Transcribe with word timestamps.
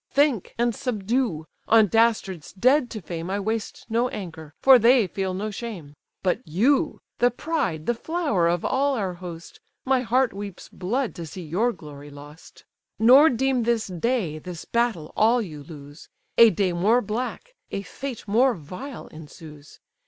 Think, 0.09 0.55
and 0.57 0.73
subdue! 0.73 1.45
on 1.67 1.85
dastards 1.87 2.53
dead 2.53 2.89
to 2.89 3.03
fame 3.03 3.29
I 3.29 3.39
waste 3.39 3.85
no 3.87 4.09
anger, 4.09 4.55
for 4.59 4.79
they 4.79 5.05
feel 5.05 5.35
no 5.35 5.51
shame: 5.51 5.93
But 6.23 6.41
you, 6.43 7.01
the 7.19 7.29
pride, 7.29 7.85
the 7.85 7.93
flower 7.93 8.47
of 8.47 8.65
all 8.65 8.95
our 8.95 9.13
host, 9.13 9.59
My 9.85 10.01
heart 10.01 10.33
weeps 10.33 10.69
blood 10.69 11.13
to 11.13 11.27
see 11.27 11.43
your 11.43 11.71
glory 11.71 12.09
lost! 12.09 12.65
Nor 12.97 13.29
deem 13.29 13.61
this 13.61 13.85
day, 13.85 14.39
this 14.39 14.65
battle, 14.65 15.13
all 15.15 15.39
you 15.39 15.61
lose; 15.61 16.09
A 16.35 16.49
day 16.49 16.73
more 16.73 17.03
black, 17.03 17.53
a 17.69 17.83
fate 17.83 18.27
more 18.27 18.55
vile, 18.55 19.05
ensues. 19.09 19.79